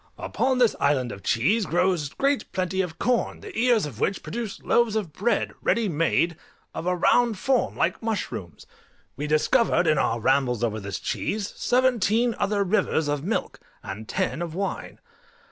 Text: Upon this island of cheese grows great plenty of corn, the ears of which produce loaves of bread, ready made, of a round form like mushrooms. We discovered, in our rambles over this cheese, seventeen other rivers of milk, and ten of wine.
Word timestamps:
Upon 0.17 0.57
this 0.57 0.75
island 0.79 1.11
of 1.11 1.21
cheese 1.21 1.67
grows 1.67 2.09
great 2.09 2.51
plenty 2.53 2.81
of 2.81 2.97
corn, 2.97 3.41
the 3.41 3.55
ears 3.55 3.85
of 3.85 3.99
which 3.99 4.23
produce 4.23 4.59
loaves 4.63 4.95
of 4.95 5.13
bread, 5.13 5.51
ready 5.61 5.87
made, 5.87 6.37
of 6.73 6.87
a 6.87 6.95
round 6.95 7.37
form 7.37 7.75
like 7.75 8.01
mushrooms. 8.01 8.65
We 9.15 9.27
discovered, 9.27 9.85
in 9.85 9.99
our 9.99 10.19
rambles 10.19 10.63
over 10.63 10.79
this 10.79 10.97
cheese, 10.99 11.53
seventeen 11.55 12.33
other 12.39 12.63
rivers 12.63 13.07
of 13.07 13.23
milk, 13.23 13.59
and 13.83 14.09
ten 14.09 14.41
of 14.41 14.55
wine. 14.55 14.97